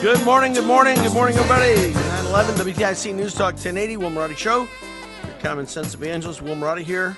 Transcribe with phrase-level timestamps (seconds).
[0.00, 1.92] Good morning, good morning, good morning, everybody.
[1.92, 4.68] 9 11 WTIC News Talk 1080, Will Marotti Show.
[5.24, 7.16] Your common sense evangelist, Will Marotti here.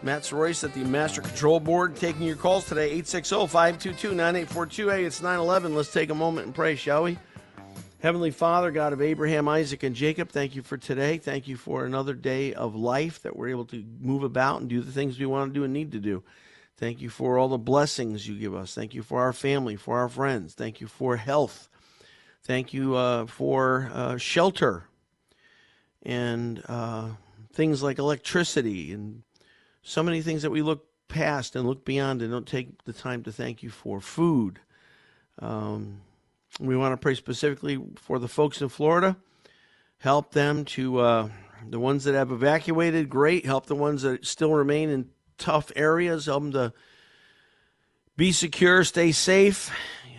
[0.00, 4.88] Matt Soroyce at the Master Control Board taking your calls today, 860 522 9842.
[4.90, 5.74] Hey, it's 9 11.
[5.74, 7.18] Let's take a moment and pray, shall we?
[7.98, 11.18] Heavenly Father, God of Abraham, Isaac, and Jacob, thank you for today.
[11.18, 14.82] Thank you for another day of life that we're able to move about and do
[14.82, 16.22] the things we want to do and need to do.
[16.76, 18.72] Thank you for all the blessings you give us.
[18.72, 20.54] Thank you for our family, for our friends.
[20.54, 21.68] Thank you for health.
[22.44, 24.84] Thank you uh, for uh, shelter
[26.02, 27.08] and uh,
[27.54, 29.22] things like electricity and
[29.82, 33.22] so many things that we look past and look beyond and don't take the time
[33.22, 33.98] to thank you for.
[33.98, 34.60] Food.
[35.38, 36.02] Um,
[36.60, 39.16] we want to pray specifically for the folks in Florida.
[40.00, 41.28] Help them to, uh,
[41.66, 43.46] the ones that have evacuated, great.
[43.46, 45.08] Help the ones that still remain in
[45.38, 46.26] tough areas.
[46.26, 46.72] Help them to
[48.18, 49.72] be secure, stay safe.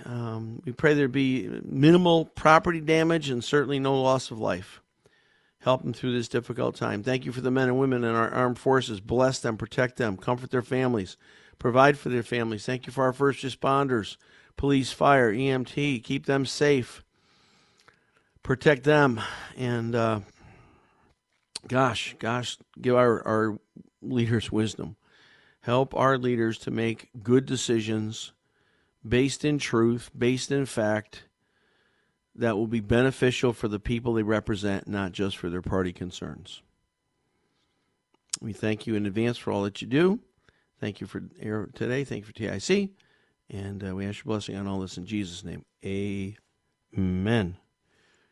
[0.06, 4.82] Um, we pray there be minimal property damage and certainly no loss of life.
[5.60, 7.02] Help them through this difficult time.
[7.02, 9.00] Thank you for the men and women in our armed forces.
[9.00, 11.18] Bless them, protect them, comfort their families,
[11.58, 12.68] provide for their families.
[12.68, 14.18] Thank you for our first responders,
[14.58, 16.04] police, fire, EMT.
[16.04, 17.04] Keep them safe,
[18.44, 19.20] protect them,
[19.58, 20.20] and uh,
[21.68, 23.60] gosh, gosh, give our, our
[24.04, 24.98] leaders wisdom.
[25.62, 28.34] Help our leaders to make good decisions
[29.08, 31.24] based in truth, based in fact,
[32.36, 36.62] that will be beneficial for the people they represent, not just for their party concerns.
[38.42, 40.20] We thank you in advance for all that you do.
[40.82, 41.22] Thank you for
[41.74, 42.04] today.
[42.04, 42.90] Thank you for TIC.
[43.50, 45.64] And uh, we ask your blessing on all this in Jesus' name.
[45.86, 47.58] Amen.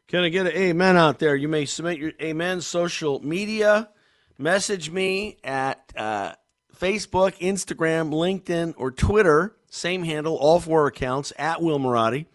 [0.07, 1.35] Can I get an amen out there?
[1.35, 3.90] You may submit your amen social media.
[4.38, 6.34] Message me at uh,
[6.83, 9.55] Facebook, Instagram, LinkedIn, or Twitter.
[9.69, 12.25] Same handle, all four accounts at Will Marotti.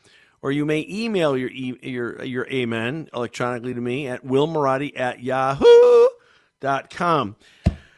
[0.40, 5.66] Or you may email your your your amen electronically to me at willmarotti at yahoo.com.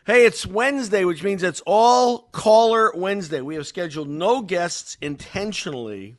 [0.05, 3.43] Hey, it's Wednesday, which means it's all caller Wednesday.
[3.43, 6.17] We have scheduled no guests intentionally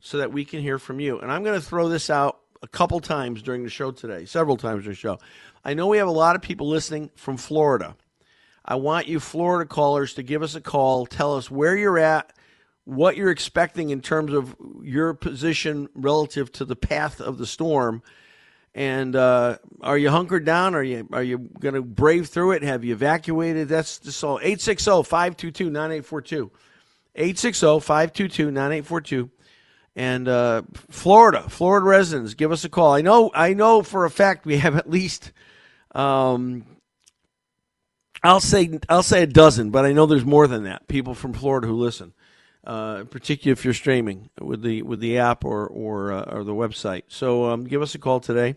[0.00, 1.20] so that we can hear from you.
[1.20, 4.56] And I'm going to throw this out a couple times during the show today, several
[4.56, 5.20] times during the show.
[5.64, 7.94] I know we have a lot of people listening from Florida.
[8.64, 12.32] I want you Florida callers to give us a call, tell us where you're at,
[12.84, 18.02] what you're expecting in terms of your position relative to the path of the storm.
[18.74, 20.76] And uh, are you hunkered down?
[20.76, 22.62] Are you are you going to brave through it?
[22.62, 23.68] Have you evacuated?
[23.68, 24.38] That's just all.
[24.38, 26.50] 860-522-9842.
[27.18, 29.30] 860-522-9842.
[29.96, 32.94] And uh, Florida, Florida residents, give us a call.
[32.94, 35.32] I know I know for a fact we have at least
[35.92, 36.64] um,
[38.22, 40.88] I'll say I'll say a dozen, but I know there's more than that.
[40.88, 42.12] People from Florida who listen
[42.64, 46.54] uh, particularly if you're streaming with the with the app or or, uh, or the
[46.54, 47.04] website.
[47.08, 48.56] So um, give us a call today.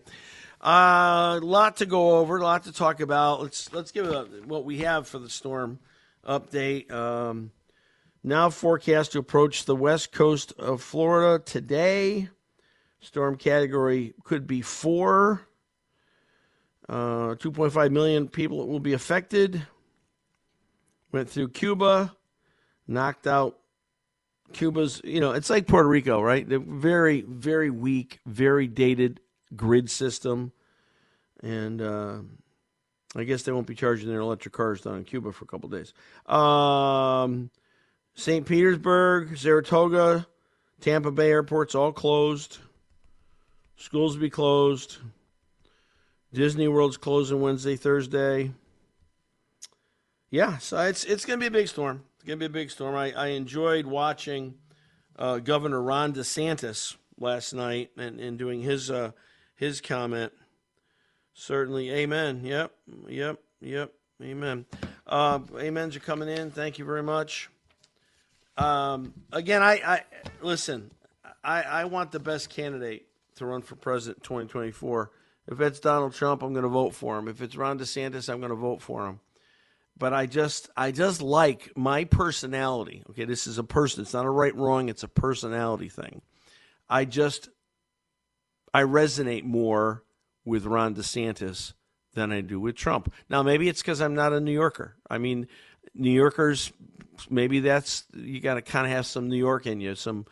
[0.60, 3.42] A uh, lot to go over, a lot to talk about.
[3.42, 5.78] Let's let's give a, what we have for the storm
[6.26, 6.90] update.
[6.90, 7.50] Um,
[8.22, 12.28] now forecast to approach the west coast of Florida today.
[13.00, 15.46] Storm category could be four.
[16.88, 19.66] Uh, 2.5 million people will be affected.
[21.12, 22.14] Went through Cuba,
[22.86, 23.58] knocked out
[24.52, 26.46] Cuba's, you know, it's like Puerto Rico, right?
[26.48, 29.20] They're very, very weak, very dated
[29.56, 30.52] grid system.
[31.42, 32.18] And uh,
[33.16, 35.68] I guess they won't be charging their electric cars down in Cuba for a couple
[35.68, 35.92] days.
[36.26, 37.50] Um,
[38.14, 38.46] St.
[38.46, 40.26] Petersburg, Sarasota,
[40.80, 42.58] Tampa Bay airports all closed.
[43.76, 44.98] Schools will be closed.
[46.34, 48.50] Disney World's closing Wednesday, Thursday.
[50.30, 52.02] Yeah, so it's it's going to be a big storm.
[52.16, 52.96] It's going to be a big storm.
[52.96, 54.56] I, I enjoyed watching
[55.16, 59.12] uh, Governor Ron DeSantis last night and, and doing his uh,
[59.54, 60.32] his comment.
[61.34, 62.40] Certainly, amen.
[62.44, 62.72] Yep,
[63.06, 64.66] yep, yep, amen.
[65.06, 66.50] Uh, amens are coming in.
[66.50, 67.48] Thank you very much.
[68.56, 70.02] Um, again, I, I
[70.42, 70.90] listen.
[71.44, 73.06] I, I want the best candidate
[73.36, 75.12] to run for president 2024.
[75.50, 77.28] If it's Donald Trump, I'm going to vote for him.
[77.28, 79.20] If it's Ron DeSantis, I'm going to vote for him.
[79.96, 83.04] But I just I just like my personality.
[83.10, 84.02] Okay, this is a person.
[84.02, 86.20] It's not a right wrong, it's a personality thing.
[86.88, 87.48] I just
[88.72, 90.02] I resonate more
[90.44, 91.74] with Ron DeSantis
[92.14, 93.12] than I do with Trump.
[93.28, 94.96] Now maybe it's cuz I'm not a New Yorker.
[95.08, 95.46] I mean,
[95.94, 96.72] New Yorkers
[97.30, 100.26] maybe that's you got to kind of have some New York in you, some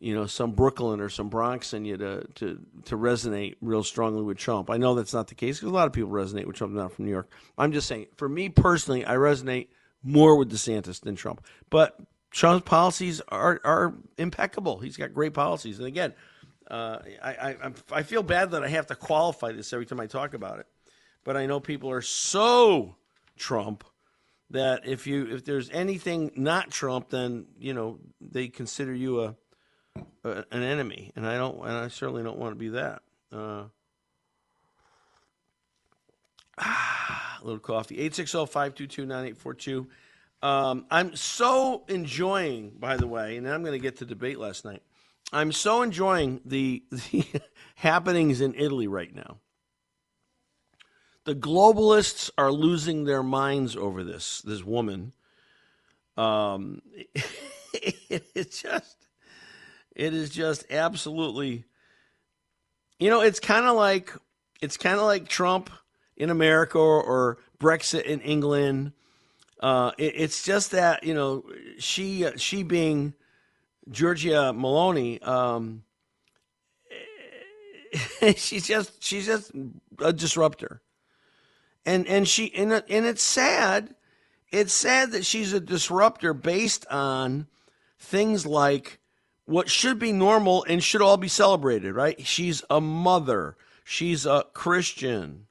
[0.00, 4.22] you know, some Brooklyn or some Bronx in you to, to, to resonate real strongly
[4.22, 4.70] with Trump.
[4.70, 6.92] I know that's not the case because a lot of people resonate with Trump not
[6.92, 7.30] from New York.
[7.56, 9.68] I'm just saying, for me personally, I resonate
[10.02, 11.44] more with DeSantis than Trump.
[11.70, 11.96] But
[12.30, 14.78] Trump's policies are, are impeccable.
[14.78, 15.78] He's got great policies.
[15.78, 16.12] And again,
[16.70, 20.06] uh, I, I, I feel bad that I have to qualify this every time I
[20.06, 20.66] talk about it.
[21.22, 22.96] But I know people are so
[23.36, 23.84] Trump
[24.50, 29.34] that if you if there's anything not Trump, then you know they consider you a
[30.24, 33.02] an enemy, and I don't, and I certainly don't want to be that.
[33.32, 33.64] Uh,
[36.58, 37.96] ah, a little coffee.
[38.10, 39.86] 860-522-9842.
[40.42, 44.64] Um, I'm so enjoying, by the way, and I'm going to get to debate last
[44.64, 44.82] night.
[45.32, 47.24] I'm so enjoying the, the
[47.76, 49.38] happenings in Italy right now.
[51.24, 54.42] The globalists are losing their minds over this.
[54.42, 55.14] This woman,
[56.18, 56.82] um,
[57.72, 59.03] it's just
[59.94, 61.64] it is just absolutely,
[62.98, 64.12] you know, it's kind of like
[64.60, 65.70] it's kind of like Trump
[66.16, 68.92] in America or, or Brexit in England.
[69.60, 71.44] Uh, it, it's just that you know
[71.78, 73.14] she she being
[73.90, 75.84] Giorgia Meloni, um,
[78.36, 79.52] she's just she's just
[79.98, 80.82] a disruptor,
[81.86, 83.94] and and she and and it's sad.
[84.50, 87.48] It's sad that she's a disruptor based on
[87.98, 89.00] things like
[89.46, 92.26] what should be normal and should all be celebrated, right?
[92.26, 93.56] She's a mother.
[93.84, 95.46] She's a Christian.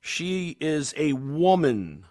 [0.00, 2.06] She is a woman.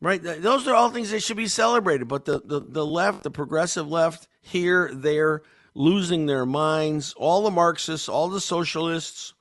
[0.00, 0.22] Right?
[0.22, 2.08] Those are all things that should be celebrated.
[2.08, 5.42] But the, the, the left, the progressive left, here, there,
[5.74, 7.14] losing their minds.
[7.16, 9.34] All the Marxists, all the socialists,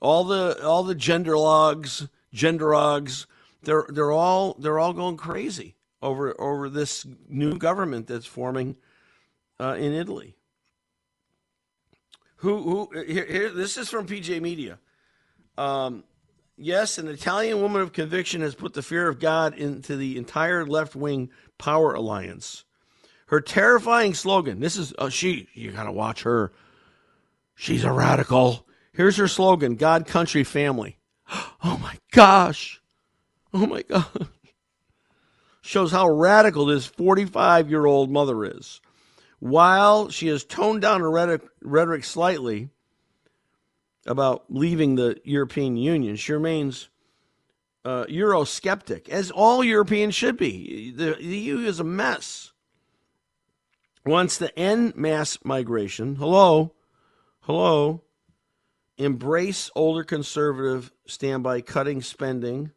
[0.00, 3.26] all the all the gender logs, gender genderogs,
[3.62, 8.76] they're they're all they're all going crazy over over this new government that's forming
[9.60, 10.34] uh, in Italy.
[12.36, 14.78] Who who here, here, This is from PJ Media.
[15.56, 16.04] Um,
[16.56, 20.66] yes, an Italian woman of conviction has put the fear of God into the entire
[20.66, 22.64] left wing power alliance.
[23.28, 24.60] Her terrifying slogan.
[24.60, 25.48] This is uh, she.
[25.54, 26.52] You gotta watch her.
[27.54, 28.66] She's a radical.
[28.92, 30.98] Here's her slogan: God, country, family.
[31.64, 32.80] Oh my gosh.
[33.52, 34.06] Oh my gosh.
[35.62, 38.80] Shows how radical this 45 year old mother is.
[39.38, 42.70] While she has toned down her rhetoric, rhetoric slightly
[44.06, 46.88] about leaving the European Union, she remains
[47.84, 50.90] uh, Eurosceptic, as all Europeans should be.
[50.90, 52.52] The, the EU is a mess.
[54.04, 56.16] Wants to end mass migration.
[56.16, 56.72] Hello,
[57.40, 58.02] hello.
[58.96, 62.70] Embrace older conservative standby cutting spending.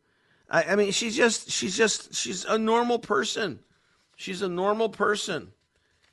[0.50, 3.60] I, I mean, she's just, she's just, she's a normal person.
[4.16, 5.54] She's a normal person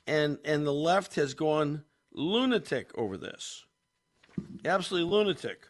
[0.07, 1.83] and and the left has gone
[2.13, 3.65] lunatic over this.
[4.65, 5.67] Absolutely lunatic.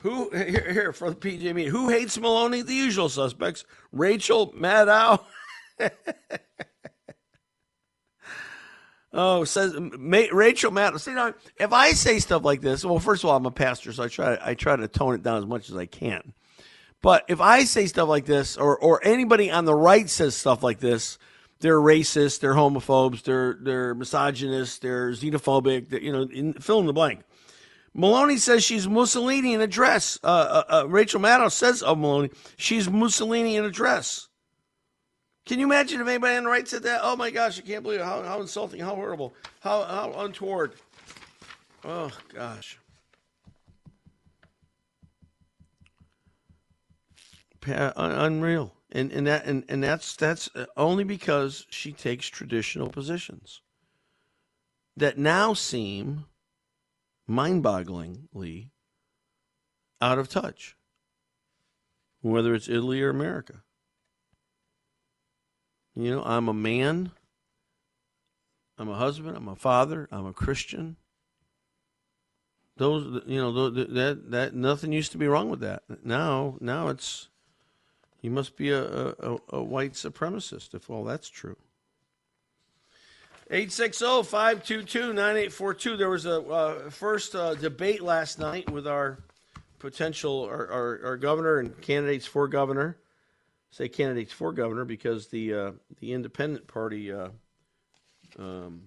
[0.00, 1.68] Who here, here for the PJ?
[1.68, 2.64] Who hates Meloni?
[2.64, 5.24] The usual suspects: Rachel Maddow.
[9.12, 10.98] oh, says Rachel Maddow.
[10.98, 13.92] See now, if I say stuff like this, well, first of all, I'm a pastor,
[13.92, 16.32] so I try I try to tone it down as much as I can.
[17.02, 20.62] But if I say stuff like this, or or anybody on the right says stuff
[20.62, 21.18] like this,
[21.60, 26.86] they're racist, they're homophobes, they're they're misogynists, they're xenophobic, they're, you know, in, fill in
[26.86, 27.20] the blank.
[27.96, 30.18] Meloni says she's Mussolini in a dress.
[30.22, 34.28] Uh, uh, uh, Rachel Maddow says of Meloni, she's Mussolini in a dress.
[35.44, 37.00] Can you imagine if anybody on the right said that?
[37.02, 38.04] Oh my gosh, I can't believe it.
[38.04, 40.74] How, how insulting, how horrible, how, how untoward.
[41.84, 42.78] Oh gosh.
[47.66, 53.62] unreal and and that and, and that's that's uh, only because she takes traditional positions
[54.96, 56.26] that now seem
[57.26, 58.70] mind-bogglingly
[60.00, 60.76] out of touch,
[62.20, 63.62] whether it's Italy or America.
[65.94, 67.12] You know, I'm a man.
[68.78, 69.36] I'm a husband.
[69.36, 70.08] I'm a father.
[70.10, 70.96] I'm a Christian.
[72.76, 75.82] Those, you know, that that nothing used to be wrong with that.
[76.02, 77.28] Now, now it's
[78.20, 81.56] you must be a, a, a white supremacist if all that's true.
[83.50, 85.98] 860-522-9842.
[85.98, 89.18] There was a uh, first uh, debate last night with our
[89.80, 92.98] potential our, our, our, governor and candidates for governor.
[93.70, 97.30] say candidates for governor because the uh, the independent party uh,
[98.38, 98.82] um,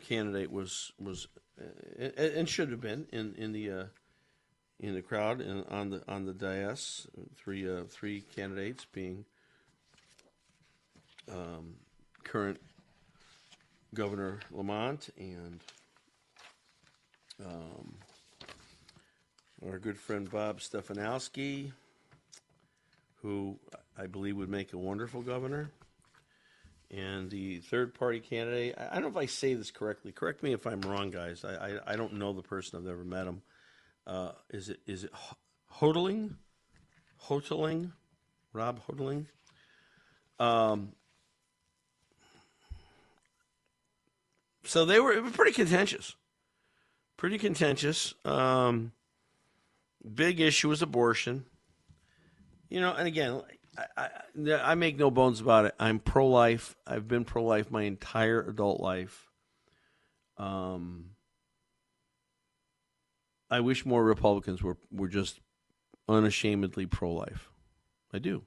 [0.00, 1.28] candidate was was
[1.60, 3.84] uh, and should have been in in the uh,
[4.80, 7.06] in the crowd and on the on the dais.
[7.36, 9.24] Three uh, three candidates being
[11.30, 11.74] um,
[12.24, 12.60] current
[13.94, 15.60] Governor Lamont and
[17.44, 17.94] um,
[19.66, 21.72] our good friend Bob Stefanowski,
[23.22, 23.58] who
[23.98, 25.70] I believe would make a wonderful governor.
[26.92, 30.10] And the third party candidate, I don't know if I say this correctly.
[30.10, 31.44] Correct me if I'm wrong, guys.
[31.44, 32.78] I, I, I don't know the person.
[32.78, 33.42] I've never met him.
[34.10, 35.12] Uh, is it is it
[35.78, 36.34] Hodling?
[37.26, 37.92] Hotaling?
[38.52, 39.26] Rob Hotaling?
[40.40, 40.92] Um,
[44.64, 46.16] so they were, were pretty contentious.
[47.16, 48.14] Pretty contentious.
[48.24, 48.90] Um,
[50.12, 51.44] big issue was abortion.
[52.68, 53.42] You know, and again,
[53.96, 55.74] I, I, I make no bones about it.
[55.78, 56.74] I'm pro life.
[56.84, 59.28] I've been pro life my entire adult life.
[60.36, 61.10] Um,
[63.50, 65.40] I wish more Republicans were, were just
[66.08, 67.50] unashamedly pro life.
[68.12, 68.42] I do.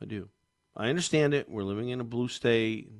[0.00, 0.28] I do.
[0.76, 1.50] I understand it.
[1.50, 2.90] We're living in a blue state.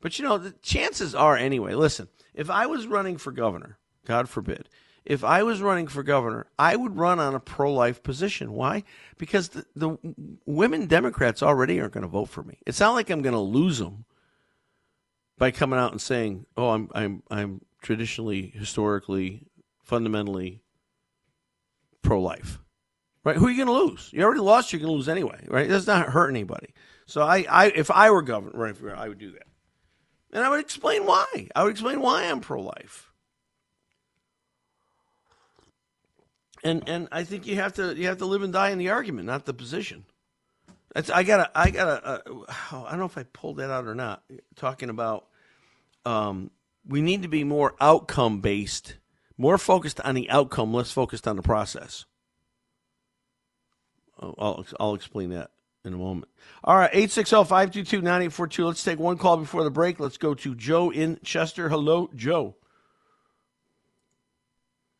[0.00, 4.28] But you know, the chances are anyway, listen, if I was running for governor, God
[4.28, 4.68] forbid,
[5.04, 8.52] if I was running for governor, I would run on a pro life position.
[8.52, 8.84] Why?
[9.18, 9.98] Because the, the
[10.46, 12.58] women Democrats already aren't going to vote for me.
[12.66, 14.04] It's not like I'm going to lose them
[15.38, 19.42] by coming out and saying, "Oh, I'm I'm I'm traditionally, historically,
[19.82, 20.62] fundamentally
[22.02, 22.58] pro life."
[23.22, 23.36] Right?
[23.36, 24.10] Who are you going to lose?
[24.12, 24.72] You already lost.
[24.72, 25.44] You're going to lose anyway.
[25.46, 25.66] Right?
[25.66, 26.72] It does not hurt anybody.
[27.04, 29.46] So I, I if I were governor, I would do that,
[30.32, 31.48] and I would explain why.
[31.54, 33.10] I would explain why I'm pro life.
[36.62, 38.90] and and I think you have to you have to live and die in the
[38.90, 40.04] argument, not the position.
[40.94, 42.20] That's, I gotta I gotta uh,
[42.72, 44.22] I don't know if I pulled that out or not.
[44.56, 45.26] Talking about
[46.04, 46.50] um,
[46.86, 48.96] we need to be more outcome based,
[49.40, 52.04] more focused on the outcome, less focused on the process.
[54.18, 55.50] I'll I'll explain that
[55.84, 56.28] in a moment.
[56.62, 58.66] All right, 860-522-9842.
[58.66, 59.98] Let's take one call before the break.
[59.98, 61.70] Let's go to Joe in Chester.
[61.70, 62.54] Hello, Joe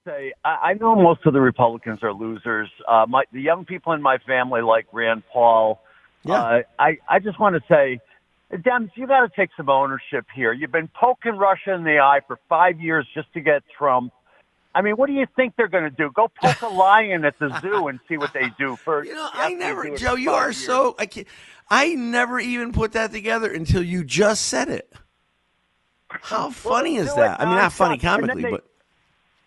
[0.06, 2.68] say I, know most of the Republicans are losers.
[2.88, 5.82] Uh, my the young people in my family like Rand Paul.
[6.24, 6.34] Yeah.
[6.34, 8.00] Uh, I I just want to say,
[8.52, 10.52] Dems, you got to take some ownership here.
[10.52, 14.12] You've been poking Russia in the eye for five years just to get Trump.
[14.74, 16.10] I mean, what do you think they're going to do?
[16.14, 19.04] Go poke a lion at the zoo and see what they do for.
[19.04, 20.14] You know, I never, Joe.
[20.14, 20.64] You are years.
[20.64, 20.94] so.
[20.98, 21.26] I can't.
[21.68, 24.92] I never even put that together until you just said it.
[26.08, 27.40] How funny well, is that?
[27.40, 28.64] I mean, not funny comically, they, but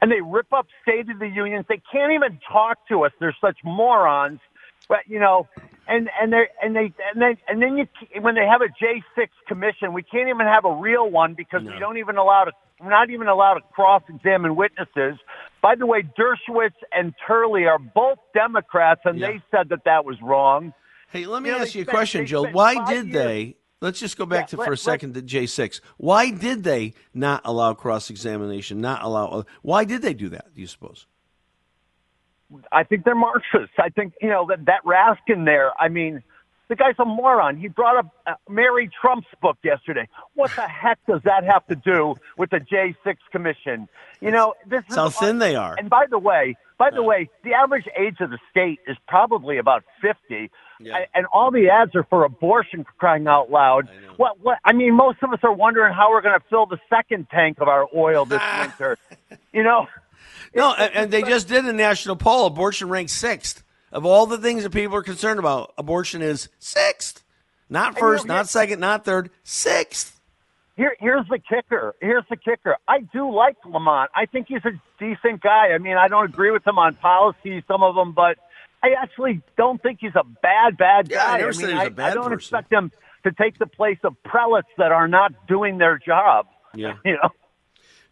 [0.01, 1.65] and they rip up State of the Unions.
[1.67, 3.11] They can't even talk to us.
[3.19, 4.39] They're such morons.
[4.87, 5.47] But you know,
[5.87, 7.87] and and they and they and then and then you
[8.21, 11.63] when they have a J six commission, we can't even have a real one because
[11.63, 11.71] no.
[11.71, 12.51] we don't even allow to.
[12.81, 15.17] We're not even allowed to cross examine witnesses.
[15.61, 19.27] By the way, Dershowitz and Turley are both Democrats, and yeah.
[19.27, 20.73] they said that that was wrong.
[21.09, 22.49] Hey, let me you know, ask you a spent, question, Joe.
[22.51, 25.21] Why did years, they Let's just go back yeah, to for let, a second to
[25.21, 25.81] J6.
[25.97, 28.79] Why did they not allow cross examination?
[28.79, 29.43] Not allow?
[29.61, 30.53] Why did they do that?
[30.55, 31.05] Do you suppose?
[32.71, 33.75] I think they're Marxists.
[33.77, 35.71] I think you know that that Raskin there.
[35.79, 36.23] I mean,
[36.69, 37.57] the guy's a moron.
[37.57, 40.07] He brought up uh, Mary Trump's book yesterday.
[40.33, 43.87] What the heck does that have to do with the J6 Commission?
[44.21, 45.75] You know, this is how thin they are.
[45.77, 49.57] And by the way, by the way, the average age of the state is probably
[49.57, 50.49] about 50.
[50.79, 51.05] Yeah.
[51.13, 53.87] And all the ads are for abortion for crying out loud.
[54.17, 56.79] What, what, I mean, most of us are wondering how we're going to fill the
[56.89, 58.97] second tank of our oil this winter.
[59.53, 59.87] You know?
[60.55, 62.45] No, and, and they just did a national poll.
[62.47, 63.63] Abortion ranks sixth.
[63.91, 67.23] Of all the things that people are concerned about, abortion is sixth.
[67.69, 70.19] Not first, not second, not third, sixth.
[70.75, 71.93] Here, here's the kicker.
[72.01, 72.77] Here's the kicker.
[72.87, 74.09] I do like Lamont.
[74.15, 75.67] I think he's a decent guy.
[75.73, 78.37] I mean, I don't agree with him on policy, some of them, but
[78.81, 81.15] I actually don't think he's a bad, bad guy.
[81.15, 82.37] Yeah, I, never I mean, he's a bad I don't person.
[82.37, 82.91] expect him
[83.23, 86.47] to take the place of prelates that are not doing their job.
[86.75, 86.95] Yeah.
[87.05, 87.29] You know?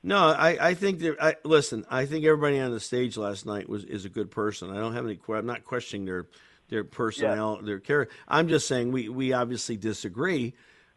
[0.04, 1.86] No, I, I think that I listen.
[1.90, 4.72] I think everybody on the stage last night was is a good person.
[4.72, 5.20] I don't have any.
[5.30, 6.28] I'm not questioning their
[6.70, 7.66] their personnel, yeah.
[7.66, 8.16] their character.
[8.28, 10.56] I'm just saying we we obviously disagree,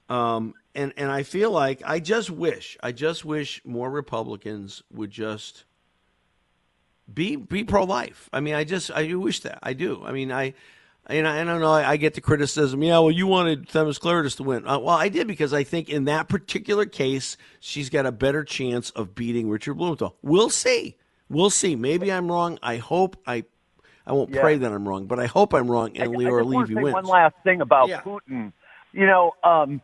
[0.08, 5.10] um, and and I feel like I just wish I just wish more Republicans would
[5.10, 5.64] just
[7.12, 8.30] be be pro life.
[8.32, 10.02] I mean, I just I do wish that I do.
[10.02, 10.54] I mean, I
[11.06, 11.72] and I, I don't know.
[11.72, 12.82] I, I, get the criticism.
[12.82, 14.66] Yeah, well, you wanted Themis to win.
[14.66, 18.44] Uh, well, I did because I think in that particular case, she's got a better
[18.44, 20.16] chance of beating Richard Blumenthal.
[20.22, 20.96] We'll see.
[21.28, 21.76] We'll see.
[21.76, 22.58] Maybe I'm wrong.
[22.62, 23.44] I hope I.
[24.06, 24.42] I won't yeah.
[24.42, 26.92] pray that I'm wrong, but I hope I'm wrong and Leora Levy wins.
[26.92, 28.02] One last thing about yeah.
[28.02, 28.52] Putin.
[28.92, 29.80] You know, um,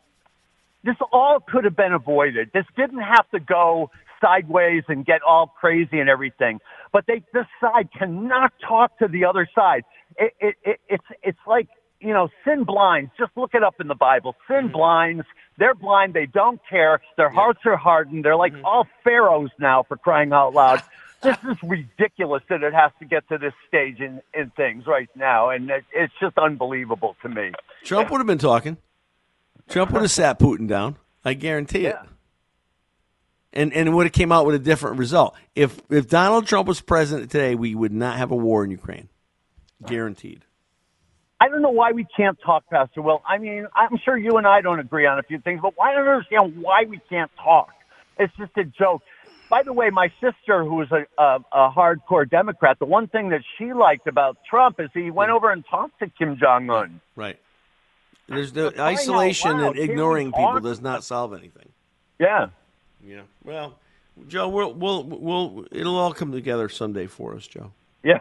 [0.84, 2.50] this all could have been avoided.
[2.52, 6.60] This didn't have to go sideways and get all crazy and everything.
[6.92, 9.84] But they, this side cannot talk to the other side
[10.16, 11.68] it, it, it, it's it's like
[12.00, 13.10] you know sin blinds.
[13.18, 14.34] Just look it up in the Bible.
[14.48, 14.72] Sin mm-hmm.
[14.72, 15.24] blinds.
[15.58, 16.14] They're blind.
[16.14, 17.00] They don't care.
[17.16, 17.34] Their yeah.
[17.34, 18.24] hearts are hardened.
[18.24, 18.64] They're like mm-hmm.
[18.64, 20.82] all pharaohs now for crying out loud.
[21.22, 25.08] this is ridiculous that it has to get to this stage in, in things right
[25.14, 27.52] now, and it, it's just unbelievable to me.
[27.84, 28.78] Trump would have been talking.
[29.68, 30.96] Trump would have sat Putin down.
[31.24, 31.96] I guarantee it.
[33.52, 35.34] And and would have came out with a different result.
[35.56, 39.08] If if Donald Trump was president today, we would not have a war in Ukraine.
[39.86, 40.44] Guaranteed.
[41.40, 43.22] I don't know why we can't talk, Pastor Will.
[43.26, 45.94] I mean, I'm sure you and I don't agree on a few things, but why
[45.94, 47.70] don't I understand why we can't talk?
[48.18, 49.02] It's just a joke.
[49.48, 53.30] By the way, my sister, who is a, a, a hardcore Democrat, the one thing
[53.30, 57.00] that she liked about Trump is he went over and talked to Kim Jong Un.
[57.16, 57.38] Right.
[58.28, 61.68] There's the isolation and ignoring people does not solve anything.
[62.20, 62.50] Yeah.
[63.04, 63.22] Yeah.
[63.42, 63.78] Well,
[64.28, 67.72] Joe, we'll we'll we'll it'll all come together someday for us, Joe.
[68.04, 68.18] Yeah.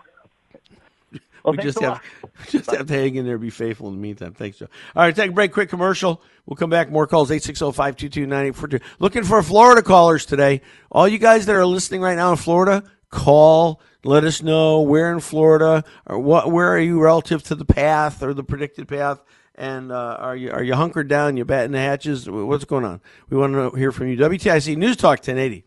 [1.43, 2.01] Well, we just have
[2.49, 4.33] just have to hang in there, be faithful in the meantime.
[4.33, 4.67] Thanks, Joe.
[4.95, 6.21] All right, take a break, quick commercial.
[6.45, 6.89] We'll come back.
[6.89, 8.81] More calls 860-522-9842.
[8.99, 10.61] Looking for Florida callers today.
[10.91, 13.81] All you guys that are listening right now in Florida, call.
[14.03, 18.23] Let us know where in Florida or what where are you relative to the path
[18.23, 19.21] or the predicted path.
[19.55, 21.35] And uh, are you are you hunkered down?
[21.35, 22.29] You batting the hatches?
[22.29, 23.01] What's going on?
[23.29, 24.17] We want to hear from you.
[24.17, 25.65] WTIC News Talk 1080.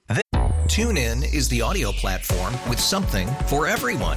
[0.72, 4.16] TuneIn is the audio platform with something for everyone.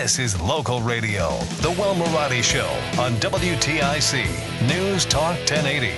[0.00, 2.68] This is local radio, The Will Marotti Show
[3.02, 5.88] on WTIC News Talk 1080.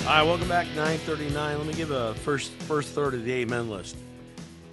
[0.00, 0.66] All right, welcome back.
[0.68, 1.58] 939.
[1.58, 3.98] Let me give a first first third of the amen list.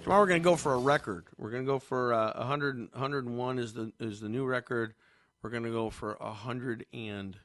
[0.02, 1.26] Tomorrow we're going to go for a record.
[1.36, 4.94] We're going to go for uh, 100, 101 is the is the new record.
[5.42, 7.36] We're going to go for 100 and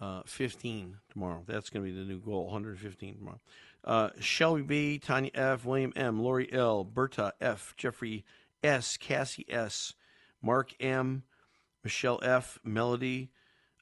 [0.00, 1.42] uh, 15 tomorrow.
[1.46, 3.40] That's going to be the new goal, 115 tomorrow.
[3.84, 8.24] Uh, Shelby B, Tanya F, William M, Lori L, Berta F, Jeffrey
[8.62, 9.94] S, Cassie S,
[10.42, 11.22] Mark M,
[11.82, 13.30] Michelle F, Melody,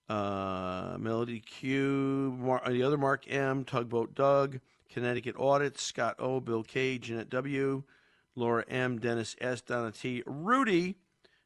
[0.09, 6.63] uh, Melody Q, Mar- the other Mark M, Tugboat Doug, Connecticut Audit, Scott O, Bill
[6.63, 7.83] K, Jeanette W,
[8.37, 10.97] Laura M, Dennis S, Donna T, Rudy,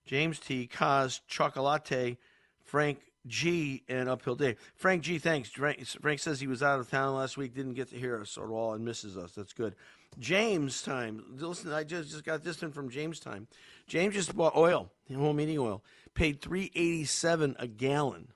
[0.05, 2.19] James T, Kaz, Chocolate,
[2.63, 4.57] Frank G and Uphill day.
[4.75, 5.51] Frank G, thanks.
[5.51, 8.45] Frank, says he was out of town last week, didn't get to hear us at
[8.45, 9.33] all, and misses us.
[9.33, 9.75] That's good.
[10.19, 11.25] James time.
[11.39, 13.47] Listen, I just, just got this in from James time.
[13.87, 15.83] James just bought oil, home heating oil,
[16.15, 18.29] paid three eighty seven a gallon.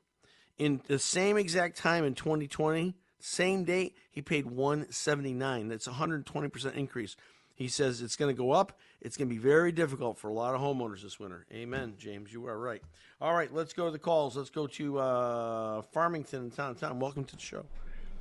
[0.58, 5.68] In the same exact time in 2020, same date, he paid 179.
[5.68, 7.16] That's 120% increase.
[7.56, 8.78] He says it's going to go up.
[9.00, 11.46] It's going to be very difficult for a lot of homeowners this winter.
[11.52, 12.32] Amen, James.
[12.32, 12.82] You are right.
[13.18, 14.36] All right, let's go to the calls.
[14.36, 16.50] Let's go to uh, Farmington.
[16.50, 17.64] Tom, welcome to the show.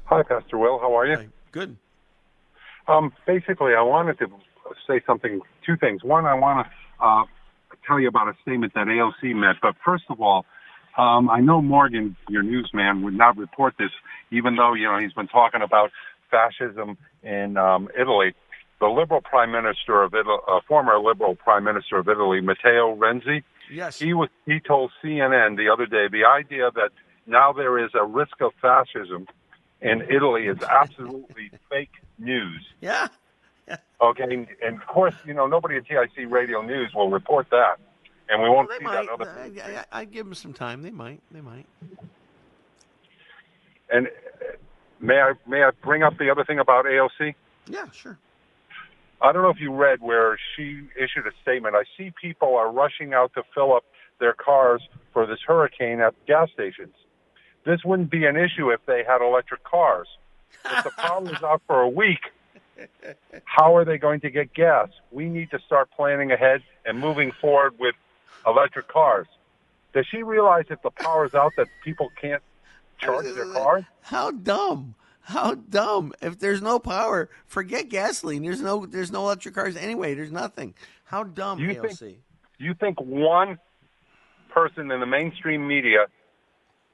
[0.05, 0.79] Hi, Pastor Will.
[0.79, 1.29] How are you?
[1.51, 1.75] Good.
[2.87, 4.27] Um, basically, I wanted to
[4.87, 6.03] say something, two things.
[6.03, 7.23] One, I want to uh,
[7.85, 9.55] tell you about a statement that AOC made.
[9.61, 10.45] But first of all,
[10.97, 13.91] um, I know Morgan, your newsman, would not report this,
[14.31, 15.91] even though you know he's been talking about
[16.31, 18.33] fascism in um, Italy.
[18.79, 23.43] The liberal prime minister of Italy, uh, former liberal prime minister of Italy, Matteo Renzi,
[23.71, 23.97] Yes.
[23.97, 26.91] he was he told CNN the other day the idea that
[27.25, 29.27] now there is a risk of fascism
[29.81, 32.65] in Italy is absolutely fake news.
[32.81, 33.07] Yeah.
[34.01, 37.77] Okay, and, of course, you know nobody at TIC Radio News will report that,
[38.29, 39.05] and we won't They see might.
[39.05, 39.29] that other.
[39.31, 40.83] I, I, I give them some time.
[40.83, 41.21] They might.
[41.31, 41.65] They might.
[43.89, 44.11] And uh,
[44.99, 47.33] may I may I bring up the other thing about AOC?
[47.67, 48.19] Yeah, sure.
[49.21, 51.75] I don't know if you read where she issued a statement.
[51.75, 53.83] I see people are rushing out to fill up
[54.19, 54.81] their cars
[55.13, 56.93] for this hurricane at gas stations.
[57.65, 60.07] This wouldn't be an issue if they had electric cars.
[60.65, 62.31] If the power is out for a week,
[63.45, 64.89] how are they going to get gas?
[65.11, 67.95] We need to start planning ahead and moving forward with
[68.45, 69.27] electric cars.
[69.93, 72.43] Does she realize if the power's out that people can't
[72.99, 73.85] charge their cars?
[74.01, 74.95] How dumb!
[75.25, 76.13] How dumb!
[76.21, 78.43] If there's no power, forget gasoline.
[78.43, 80.13] There's no there's no electric cars anyway.
[80.13, 80.75] There's nothing.
[81.05, 81.97] How dumb, You AOC.
[81.97, 82.17] think-
[82.59, 83.57] Do you think one
[84.49, 86.05] person in the mainstream media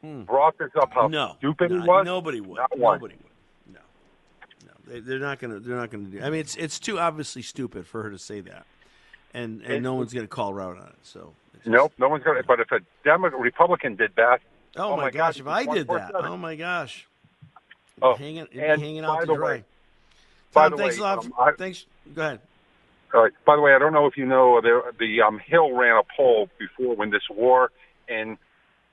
[0.01, 1.11] brought this up how Hmm.
[1.13, 2.05] no, stupid it was?
[2.05, 2.57] Nobody would.
[2.57, 2.95] Not one.
[2.99, 3.75] Nobody would.
[3.75, 3.81] No,
[4.65, 4.71] no.
[4.93, 5.59] They, they're not gonna.
[5.59, 6.21] They're not gonna do.
[6.21, 8.65] I mean, it's it's too obviously stupid for her to say that,
[9.33, 10.99] and and It- no one's gonna call her out on it.
[11.03, 11.33] So.
[11.65, 12.47] Nope, no one's going to.
[12.47, 14.41] But if a Democrat, Republican did that,
[14.77, 15.39] Oh, my, gosh!
[15.39, 17.07] If I did that, oh my gosh!
[18.01, 19.47] Oh, hanging, and hanging by out to the dry.
[19.47, 19.63] way-
[20.53, 21.25] by Tom, the thanks way, a lot.
[21.25, 21.85] um, I- thanks.
[22.13, 22.39] Go ahead.
[23.13, 23.31] All right.
[23.45, 26.03] By the way, I don't know if you know the the um, Hill ran a
[26.17, 27.71] poll before when this war
[28.07, 28.37] in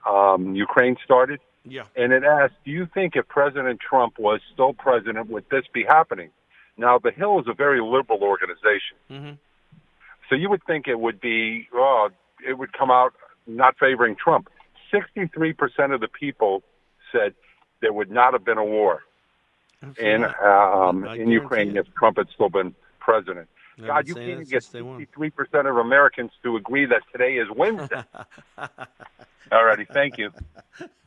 [0.09, 1.85] um, Ukraine started, Yeah.
[1.97, 5.85] and it asked, "Do you think if President Trump was still president, would this be
[5.85, 6.31] happening?"
[6.77, 9.33] Now, the Hill is a very liberal organization, Mm-hmm.
[10.29, 12.11] so you would think it would be, oh,
[12.47, 13.15] it would come out
[13.49, 14.49] not favoring Trump.
[14.93, 16.63] Sixty-three percent of the people
[17.13, 17.35] said
[17.81, 19.03] there would not have been a war
[19.99, 23.49] in um, in Ukraine guarantee if Trump had still been president.
[23.87, 28.03] God, you can't get 63 percent of Americans to agree that today is Wednesday.
[29.53, 30.31] All righty, thank you.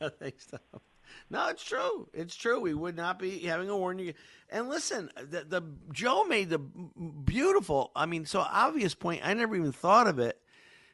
[0.18, 0.80] Thanks, Tom.
[1.30, 2.08] No, it's true.
[2.12, 2.60] It's true.
[2.60, 3.94] We would not be having a war.
[4.50, 9.22] And listen, the, the Joe made the beautiful, I mean, so obvious point.
[9.24, 10.38] I never even thought of it.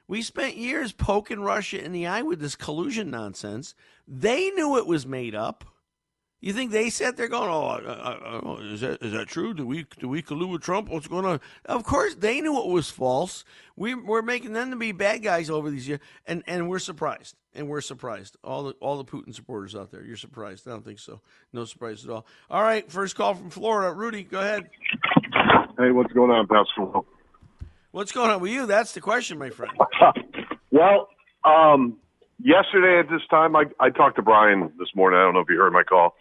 [0.09, 3.75] We spent years poking Russia in the eye with this collusion nonsense.
[4.07, 5.67] They knew it was made up.
[6.41, 9.53] You think they sat there going, "Oh, I, I, I, is that is that true?
[9.53, 10.89] Do we do we collude with Trump?
[10.89, 13.45] What's going on?" Of course, they knew it was false.
[13.75, 17.35] We we're making them to be bad guys over these years, and and we're surprised,
[17.55, 18.37] and we're surprised.
[18.45, 20.69] All the all the Putin supporters out there, you're surprised.
[20.69, 21.21] I don't think so.
[21.53, 22.25] No surprise at all.
[22.49, 24.23] All right, first call from Florida, Rudy.
[24.23, 24.71] Go ahead.
[25.77, 27.01] Hey, what's going on, Pastor?
[27.91, 28.67] What's going on with you?
[28.67, 29.73] That's the question, my friend.
[30.71, 31.09] Well,
[31.47, 31.97] um,
[32.39, 35.19] yesterday at this time, I, I talked to Brian this morning.
[35.19, 36.15] I don't know if you heard my call.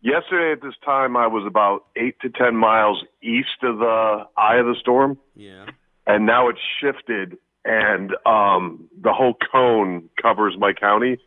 [0.00, 4.56] Yesterday at this time, I was about eight to ten miles east of the eye
[4.56, 5.66] of the storm, Yeah.
[6.06, 11.18] and now it's shifted, and um, the whole cone covers my county.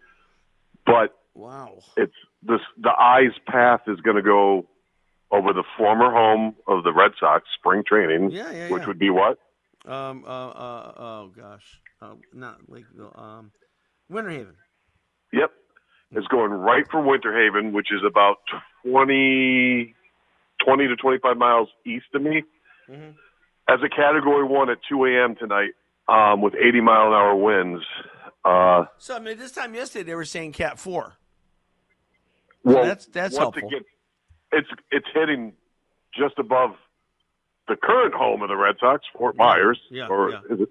[0.87, 1.77] But Wow.
[1.95, 4.65] it's this the eye's path is going to go
[5.29, 8.87] over the former home of the Red Sox spring training, Yeah, yeah, which yeah.
[8.87, 9.37] would be what?
[9.87, 10.23] Um.
[10.25, 10.49] Uh.
[10.49, 11.81] uh oh gosh.
[12.01, 13.13] Uh, not Lakeville.
[13.15, 13.51] Um.
[14.09, 14.55] Winter Haven.
[15.33, 15.51] Yep.
[16.11, 18.37] It's going right for Winter Haven, which is about
[18.85, 19.93] 20,
[20.63, 22.43] 20 to 25 miles east of me.
[22.89, 23.09] Mm-hmm.
[23.67, 25.35] As a category one at 2 a.m.
[25.35, 25.71] tonight,
[26.07, 27.83] um, with 80 mile an hour winds.
[28.45, 31.15] Uh, So I mean, this time yesterday they were saying Cat Four.
[32.63, 33.67] well, that's- that's helpful.
[33.67, 33.85] It gets,
[34.51, 35.53] it's, it's hitting
[36.13, 36.75] just above
[37.67, 39.79] the current home of the Red Sox, Fort Myers.
[39.89, 40.39] Yeah, or yeah.
[40.49, 40.69] is it?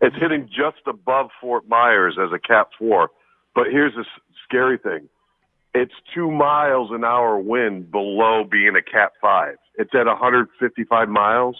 [0.00, 3.10] It's hitting just above Fort Myers as a Cat 4.
[3.54, 4.04] But here's the
[4.46, 5.08] scary thing.
[5.74, 9.56] It's two miles an hour wind below being a Cat 5.
[9.78, 11.56] It's at 155 miles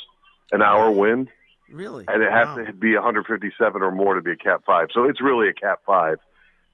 [0.52, 1.28] an hour wind,
[1.70, 2.04] Really?
[2.08, 2.64] and it has Wow.
[2.66, 4.88] to be 157 or more to be a Cat 5.
[4.92, 6.18] So it's really a Cat 5.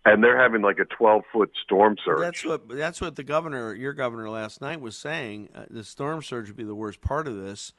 [0.04, 2.20] And they're having like a 12 foot storm surge.
[2.20, 5.48] That's what that's what the governor, your governor, last night was saying.
[5.54, 7.72] Uh, the storm surge would be the worst part of this.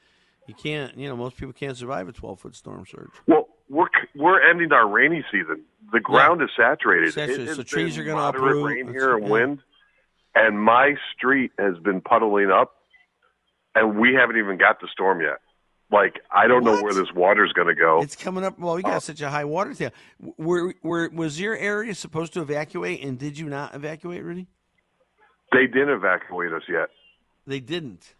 [0.48, 3.10] You can't, you know, most people can't survive a twelve foot storm surge.
[3.28, 5.64] Well, we're we're ending our rainy season.
[5.92, 7.14] The ground is saturated.
[7.14, 8.66] Saturated, It so trees are gonna moderate uproot.
[8.68, 9.32] rain That's- here and yeah.
[9.32, 9.60] wind,
[10.36, 12.74] and my street has been puddling up,
[13.76, 15.40] and we haven't even got the storm yet.
[15.94, 18.02] Like I don't know where this water's going to go.
[18.02, 18.58] It's coming up.
[18.58, 19.92] Well, we got uh, such a high water there.
[20.20, 24.48] Were, were, was your area supposed to evacuate, and did you not evacuate, Rudy?
[25.52, 26.90] They didn't evacuate us yet,
[27.46, 28.16] They didn't.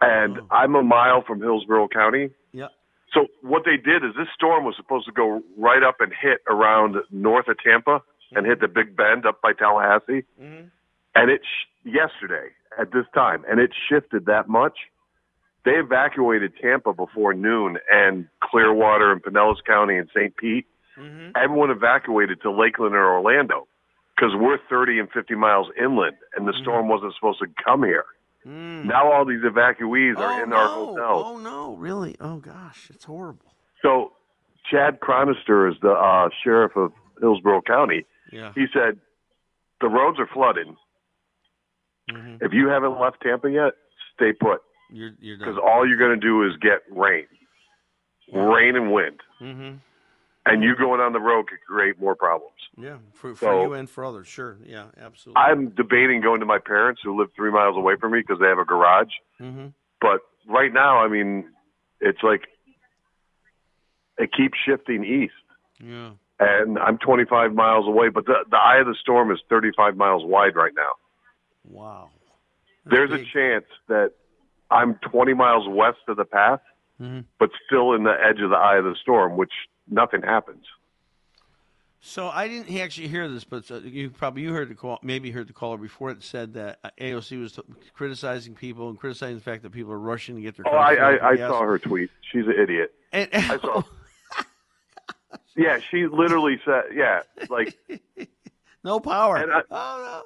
[0.00, 0.46] and oh.
[0.50, 2.30] I'm a mile from Hillsborough County.
[2.52, 2.72] Yep.
[3.14, 6.40] So what they did is this storm was supposed to go right up and hit
[6.48, 8.62] around north of Tampa and hit mm-hmm.
[8.62, 10.66] the Big Bend up by Tallahassee, mm-hmm.
[11.14, 14.76] and it sh- yesterday at this time, and it shifted that much.
[15.66, 20.34] They evacuated Tampa before noon, and Clearwater and Pinellas County and St.
[20.36, 20.64] Pete.
[21.36, 23.66] Everyone evacuated to Lakeland or Orlando
[24.16, 28.04] because we're 30 and 50 miles inland, and the storm wasn't supposed to come here.
[28.44, 31.24] Now all these evacuees are in our hotels.
[31.26, 32.14] Oh no, really?
[32.20, 33.52] Oh gosh, it's horrible.
[33.82, 34.12] So
[34.70, 38.06] Chad Chronister is the uh, sheriff of Hillsborough County.
[38.30, 38.52] Yeah.
[38.54, 39.00] He said
[39.80, 40.68] the roads are flooded.
[42.08, 42.36] Mm-hmm.
[42.40, 43.72] If you haven't left Tampa yet,
[44.14, 47.26] stay put You're you're because all you're going to do is get rain,
[48.32, 49.76] rain and wind, Mm-hmm.
[50.46, 52.52] and you going on the road could create more problems.
[52.78, 54.58] Yeah, for, for So- you and for others, sure.
[54.64, 55.40] Yeah, absolutely.
[55.42, 58.46] I'm debating going to my parents who live three miles away from me because they
[58.46, 59.10] have a garage.
[59.40, 59.68] mm-hmm.
[60.00, 61.46] But right now, I mean,
[62.00, 62.42] it's like
[64.18, 65.32] it keeps shifting east.
[65.82, 66.12] Yeah.
[66.40, 70.22] and I'm 25 miles away, but the, the eye of the storm is 35 miles
[70.24, 70.92] wide right now.
[71.68, 72.10] Wow.
[72.86, 74.12] There's a chance that
[74.70, 76.60] I'm 20 miles west of the path,
[77.00, 77.24] Mhm.
[77.38, 79.52] but still in the edge of the eye of the storm, which
[79.88, 80.64] nothing happens.
[82.00, 85.30] So I didn't actually hear this, but uh, you probably you heard the call, maybe
[85.32, 87.62] heard the caller before it said that uh, AOC was t-
[87.94, 90.94] criticizing people and criticizing the fact that people are rushing to get their Oh, I,
[90.94, 92.10] I, I saw her tweet.
[92.30, 92.92] She's an idiot.
[93.12, 93.82] And, I saw.
[95.56, 97.76] yeah, she literally said, "Yeah, like
[98.84, 100.22] no power." I- oh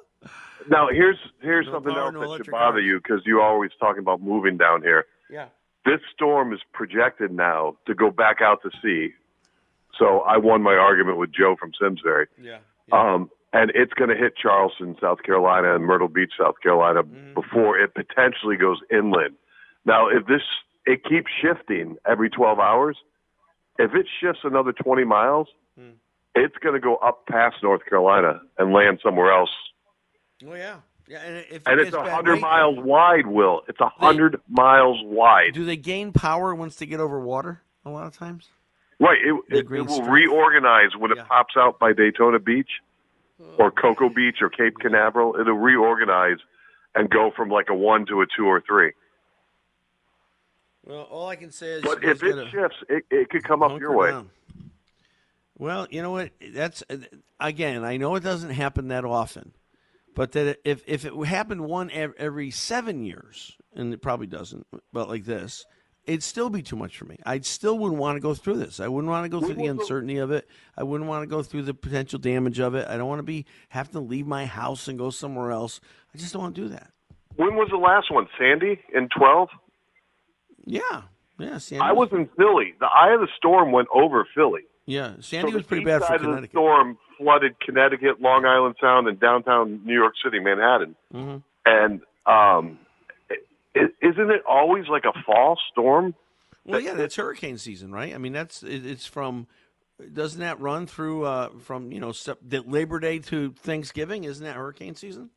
[0.69, 2.83] now here's here's No something else that should bother cars.
[2.85, 5.05] you because you're always talking about moving down here.
[5.29, 5.47] Yeah.
[5.85, 9.13] this storm is projected now to go back out to sea.
[9.97, 12.27] So I won my argument with Joe from Simsbury.
[12.41, 12.59] Yeah.
[12.91, 17.33] Um, and it's going to hit Charleston, South Carolina, and Myrtle Beach, South Carolina, Mm-hmm.
[17.33, 19.35] before it potentially goes inland.
[19.85, 20.41] Now, if this
[20.85, 22.97] it keeps shifting every 12 hours,
[23.79, 25.47] if it shifts another 20 miles,
[25.77, 25.91] Hmm.
[26.35, 29.51] it's going to go up past North Carolina and land somewhere else.
[30.47, 30.77] Oh yeah.
[31.07, 33.61] Yeah, and if And it's 100 rain- miles wide, Will.
[33.67, 35.53] It's a 100 miles wide.
[35.53, 37.61] Do they gain power once they get over water?
[37.83, 38.47] A lot of times.
[38.99, 39.17] Right.
[39.21, 42.69] It, it, it will reorganize when it pops out by Daytona Beach
[43.57, 45.35] or Cocoa Beach or Cape Canaveral.
[45.39, 46.37] It'll reorganize
[46.95, 48.91] and go from like a one to a two or three.
[50.85, 53.79] Well, all I can say is, But if it shifts, it, it could come up
[53.79, 54.11] your way.
[54.11, 54.29] down.
[55.57, 56.31] Well, you know what?
[56.53, 56.83] That's
[57.39, 57.83] again.
[57.83, 59.51] I know it doesn't happen that often,
[60.15, 65.07] but that if if it happened one every seven years, and it probably doesn't, but
[65.07, 65.65] like this,
[66.05, 67.17] it'd still be too much for me.
[67.25, 68.79] I still wouldn't want to go through this.
[68.79, 70.47] I wouldn't want to go through the uncertainty of it.
[70.77, 72.87] I wouldn't want to go through the potential damage of it.
[72.87, 75.79] I don't want to be have to leave my house and go somewhere else.
[76.13, 76.91] I just don't want to do that.
[77.35, 78.27] When was the last one?
[78.37, 79.49] Sandy in 12?
[80.65, 80.81] Yeah,
[81.39, 81.57] yeah.
[81.57, 82.73] Sandy I was in Philly.
[82.79, 84.61] The eye of the storm went over Philly.
[84.85, 89.07] Yeah, Sandy so was pretty bad for of the storm flooded Connecticut, Long Island Sound,
[89.07, 90.95] and downtown New York City, Manhattan.
[91.11, 92.79] hmm And um,
[93.29, 93.35] i
[94.01, 96.15] isn't it always like a fall storm?
[96.65, 98.13] Well, yeah, that's hurricane season, right?
[98.13, 99.47] I mean, that's it, it's from.
[100.13, 102.11] Doesn't that run through uh, from you know
[102.65, 104.23] Labor Day to Thanksgiving?
[104.23, 105.29] Isn't that hurricane season?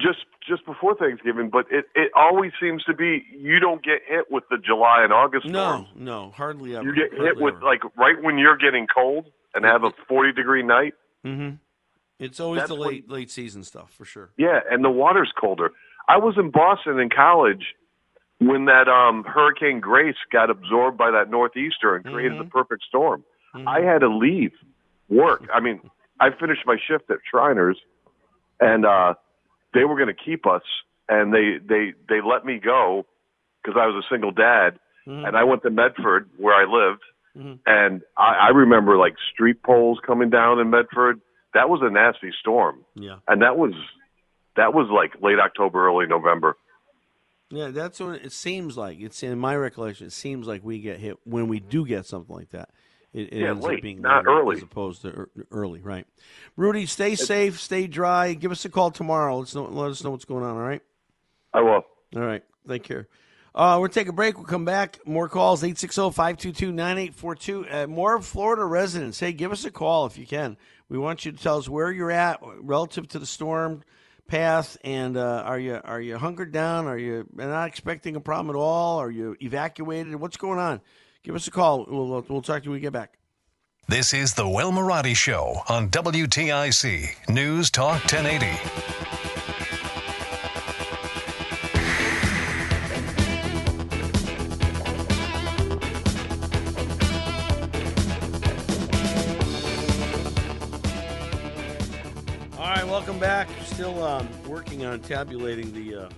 [0.00, 4.30] Just just before Thanksgiving, but it it always seems to be you don't get hit
[4.30, 5.52] with the July and August No,
[5.84, 5.88] storms.
[5.96, 6.84] no, hardly ever.
[6.84, 7.64] You get hit with ever.
[7.64, 10.94] like right when you're getting cold and have a 40 degree night.
[11.24, 11.58] Mhm.
[12.18, 14.30] It's always That's the when- late late season stuff for sure.
[14.36, 15.72] Yeah, and the water's colder.
[16.08, 17.74] I was in Boston in college
[18.38, 22.44] when that um Hurricane Grace got absorbed by that northeaster and created Mm-hmm.
[22.44, 23.24] the perfect storm.
[23.66, 24.52] I had to leave
[25.10, 25.46] work.
[25.52, 27.78] I mean, I finished my shift at Shriners
[28.60, 29.14] and uh
[29.74, 30.62] they were going to keep us
[31.08, 33.06] and they they they let me go
[33.62, 35.24] because I was a single dad Mm-hmm.
[35.24, 37.02] and I went to Medford where I lived
[37.66, 41.20] and I, I remember like street poles coming down in Medford.
[41.54, 42.84] That was a nasty storm.
[42.94, 43.16] Yeah.
[43.26, 43.72] And that was
[44.54, 46.56] that was like late October, early November.
[47.50, 49.00] Yeah, that's what it seems like.
[49.00, 50.06] It's in my recollection.
[50.06, 52.70] It seems like we get hit when we do get something like that.
[53.12, 54.56] It, it Yeah, ends late, up being not early.
[54.56, 56.06] as opposed to early, right?
[56.56, 58.32] Rudy, stay safe, stay dry.
[58.34, 59.38] Give us a call tomorrow.
[59.38, 60.56] Let's know, let us know what's going on.
[60.56, 60.82] All right.
[61.52, 61.84] I will.
[62.16, 62.42] All right.
[62.66, 63.04] Thank you.
[63.54, 64.36] Uh, we'll take a break.
[64.38, 64.98] We'll come back.
[65.06, 67.66] More calls 860 522 9842.
[67.68, 69.20] Uh, More Florida residents.
[69.20, 70.56] Hey, give us a call if you can.
[70.88, 73.82] We want you to tell us where you're at relative to the storm
[74.26, 76.86] path, and uh, are you are you hunkered down?
[76.86, 78.98] Are you not expecting a problem at all?
[78.98, 80.14] Are you evacuated?
[80.14, 80.80] What's going on?
[81.24, 81.86] Give us a call.
[81.88, 83.18] We'll we'll talk to you when we get back.
[83.88, 88.46] This is the Will Marotti Show on WTIC News Talk 1080.
[102.56, 103.48] All right, welcome back.
[103.64, 106.08] Still um, working on tabulating the uh,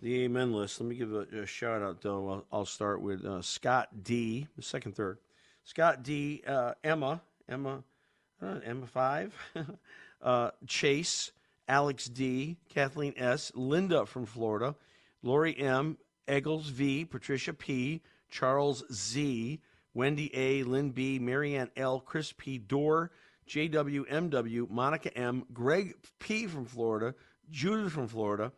[0.00, 0.80] the amen list.
[0.80, 2.28] Let me give a, a shout out though.
[2.28, 5.18] I'll, I'll start with uh, Scott D, the second, third.
[5.64, 7.82] Scott D, uh, Emma, Emma,
[8.42, 9.34] uh, Emma five,
[10.22, 11.32] uh, Chase,
[11.68, 14.74] Alex D, Kathleen S, Linda from Florida,
[15.22, 19.60] Lori M, Eggles V, Patricia P, Charles Z,
[19.94, 23.10] Wendy A, Lynn B, Marianne L, Chris P, Dorr,
[23.48, 27.14] JWMW, Monica M, Greg P from Florida,
[27.50, 28.52] Judith from Florida,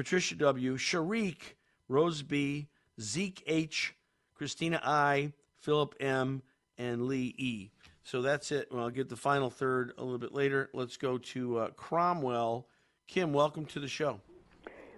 [0.00, 3.94] Patricia W, Sharik, Rose B, Zeke H,
[4.34, 6.40] Christina I, Philip M,
[6.78, 7.70] and Lee E.
[8.02, 8.68] So that's it.
[8.72, 10.70] Well, I'll get the final third a little bit later.
[10.72, 12.66] Let's go to uh, Cromwell.
[13.08, 14.22] Kim, welcome to the show.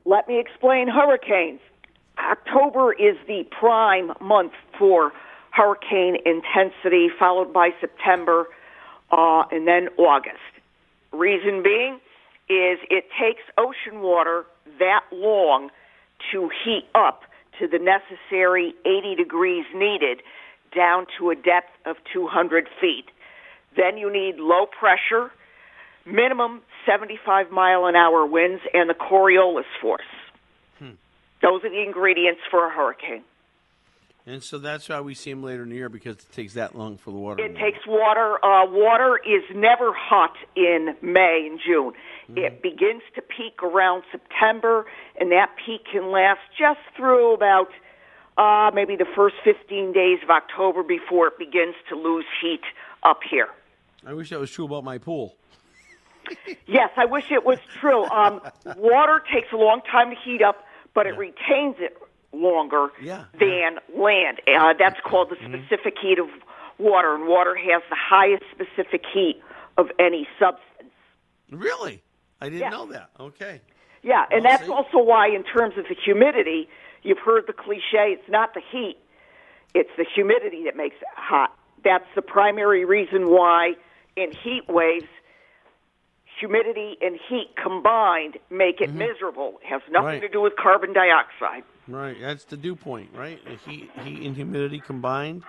[0.04, 1.58] Let me explain hurricanes.
[2.16, 5.10] October is the prime month for
[5.50, 8.46] hurricane intensity, followed by September
[9.10, 10.38] uh, and then August.
[11.10, 11.98] Reason being
[12.48, 14.44] is it takes ocean water
[14.78, 15.70] that long
[16.32, 17.22] to heat up
[17.58, 20.22] to the necessary 80 degrees needed
[20.74, 23.06] down to a depth of 200 feet.
[23.76, 25.30] Then you need low pressure,
[26.06, 30.02] minimum 75 mile an hour winds, and the Coriolis force.
[30.78, 30.92] Hmm.
[31.42, 33.24] Those are the ingredients for a hurricane.
[34.24, 36.76] And so that's why we see them later in the year because it takes that
[36.76, 37.44] long for the water.
[37.44, 38.38] It takes water.
[38.44, 41.92] Uh, water is never hot in May and June.
[42.34, 44.86] It begins to peak around September,
[45.20, 47.68] and that peak can last just through about
[48.38, 52.62] uh, maybe the first 15 days of October before it begins to lose heat
[53.02, 53.48] up here.
[54.06, 55.36] I wish that was true about my pool.
[56.66, 58.04] Yes, I wish it was true.
[58.04, 58.40] Um,
[58.76, 61.98] water takes a long time to heat up, but it retains it
[62.32, 64.40] longer Yeah, than land.
[64.46, 66.28] Uh, that's called the specific heat of
[66.78, 69.40] water, and water has the highest specific heat
[69.78, 70.90] of any substance.
[71.50, 72.02] Really?
[72.40, 72.70] I didn't Yeah.
[72.70, 73.10] know that.
[73.20, 73.60] Okay.
[74.02, 74.72] Yeah, and Well, that's see?
[74.72, 76.68] also why, in terms of the humidity,
[77.02, 78.96] you've heard the cliche it's not the heat,
[79.74, 81.56] it's the humidity that makes it hot.
[81.84, 83.76] That's the primary reason why,
[84.16, 85.06] in heat waves,
[86.38, 89.58] humidity and heat combined make it miserable.
[89.62, 90.06] It has nothing Mm-hmm.
[90.06, 90.20] Right.
[90.22, 91.62] to do with carbon dioxide.
[91.88, 92.16] Right.
[92.20, 93.38] That's the dew point, right?
[93.44, 95.42] The heat, heat and humidity combined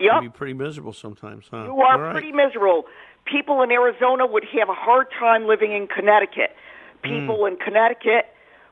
[0.00, 0.10] Yep.
[0.12, 1.64] can be pretty miserable sometimes, huh?
[1.64, 2.12] You are right.
[2.12, 2.86] pretty miserable.
[3.24, 6.54] People in Arizona would have a hard time living in Connecticut.
[7.02, 7.48] People Mm.
[7.52, 8.26] in Connecticut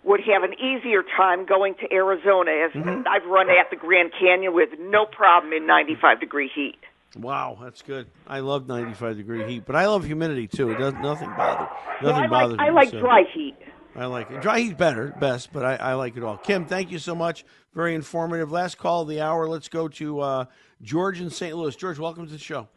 [0.05, 2.51] would have an easier time going to Arizona.
[2.53, 3.03] As Mm-hmm.
[3.09, 6.77] I've run at the Grand Canyon with no problem in 95 degree heat.
[7.17, 8.07] Wow, that's good.
[8.27, 10.71] I love 95 degree heat, but I love humidity too.
[10.71, 11.69] It does nothing bother.
[12.03, 12.75] Well, Nothing I bothers like I me.
[12.75, 13.57] like so- dry heat.
[13.97, 14.43] I like it.
[14.43, 16.37] Dry heat's better, best, but I, I like it all.
[16.37, 17.45] Kim, thank you so much.
[17.75, 18.53] Very informative.
[18.53, 19.49] Last call of the hour.
[19.49, 20.45] Let's go to uh,
[20.83, 21.57] George in St.
[21.57, 21.75] Louis.
[21.75, 22.69] George, welcome to the show.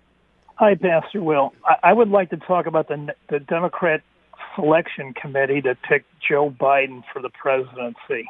[0.55, 1.53] Hi, Pastor Will.
[1.65, 4.01] I, I would like to talk about the the Democrat
[4.55, 8.29] selection committee that picked Joe Biden for the presidency.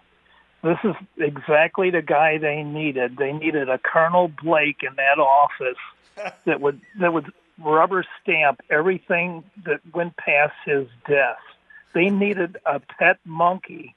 [0.64, 3.18] This is exactly the guy they needed.
[3.18, 7.32] They needed a Colonel Blake in that office that would that would
[7.64, 11.42] rubber stamp everything that went past his desk.
[11.94, 13.96] They needed a pet monkey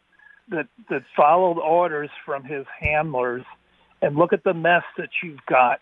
[0.49, 3.45] that that followed orders from his handlers.
[4.01, 5.81] And look at the mess that you've got.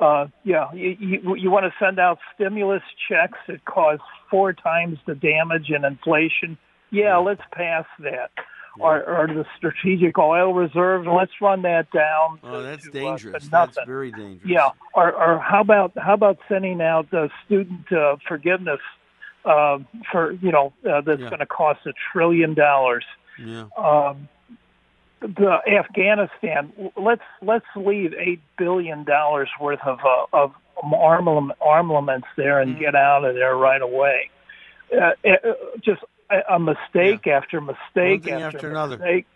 [0.00, 4.98] Uh, yeah, you, you, you want to send out stimulus checks that cause four times
[5.06, 6.58] the damage and inflation.
[6.90, 8.30] Yeah, let's pass that.
[8.80, 12.40] Or, or the strategic oil reserve, let's run that down.
[12.42, 13.44] Oh, that's to, uh, dangerous.
[13.44, 14.50] to that's very dangerous.
[14.50, 18.80] Yeah, or, or how about how about sending out the student uh, forgiveness
[19.44, 19.78] uh,
[20.10, 21.28] for you know uh, that's Yeah.
[21.28, 23.04] going to cost a trillion dollars.
[23.38, 23.66] Yeah.
[23.76, 24.28] Um,
[25.20, 26.72] the Afghanistan.
[26.96, 32.94] Let's let's leave eight billion dollars worth of uh, of armament, armaments there and get
[32.94, 34.30] out of there right away.
[34.92, 35.36] Uh, uh,
[35.84, 38.96] just a, a mistake after mistake after, after another.
[38.98, 39.26] mistake.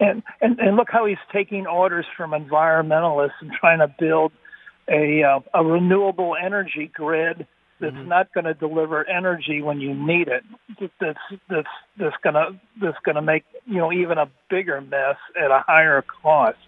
[0.00, 4.32] And, and and look how he's taking orders from environmentalists and trying to build
[4.88, 7.46] a uh, a renewable energy grid
[7.80, 8.08] that's Mm-hmm.
[8.08, 10.44] not going to deliver energy when you need it.
[11.00, 11.18] That's
[11.48, 11.68] that's
[11.98, 15.62] that's going to that's going to make you know even a bigger mess at a
[15.66, 16.58] higher cost.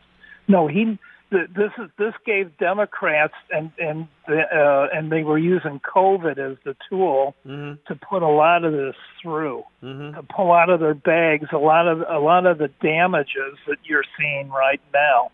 [0.49, 0.99] No, he
[1.31, 6.77] this is this gave Democrats and and uh, and they were using COVID as the
[6.91, 7.75] tool Mm-hmm.
[7.87, 11.89] to put a lot of this through, to pull out of their bags a lot
[11.89, 15.31] of a lot of the damages that you're seeing right now.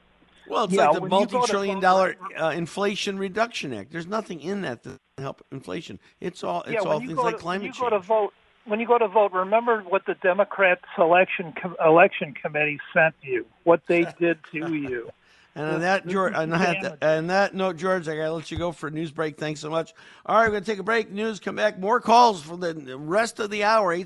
[0.49, 3.91] Well, it's like the when you go to multi-trillion vote- uh, Inflation Reduction Act.
[3.91, 5.99] There's nothing in that to help inflation.
[6.21, 7.81] It's all it's yeah, all things like to, climate when you change.
[7.81, 8.33] go to vote,
[8.67, 13.47] when you go to vote, remember what the Democrat selection com- election committee sent you,
[13.65, 15.11] what they did to you.
[15.55, 18.71] And on that, George, on that, on that note, George, I gotta let you go
[18.71, 19.37] for a news break.
[19.39, 19.93] Thanks so much.
[20.25, 21.11] All right, we're gonna take a break.
[21.11, 21.81] News, come back.
[21.81, 23.93] More calls for the rest of the hour.
[23.93, 23.97] oh,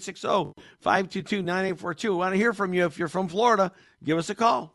[0.82, 2.05] 860-522-9842.
[2.05, 2.86] We want to hear from you.
[2.86, 3.70] If you're from Florida,
[4.03, 4.74] give us a call.